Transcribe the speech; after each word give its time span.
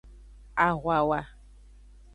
Ahwawa. 0.65 1.19